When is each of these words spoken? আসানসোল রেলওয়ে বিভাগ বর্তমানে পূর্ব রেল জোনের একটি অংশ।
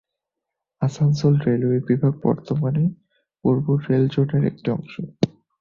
আসানসোল 0.81 1.33
রেলওয়ে 1.45 1.79
বিভাগ 1.87 2.13
বর্তমানে 2.23 2.83
পূর্ব 3.43 3.65
রেল 3.85 4.05
জোনের 4.13 4.43
একটি 4.45 4.67
অংশ। 4.71 4.93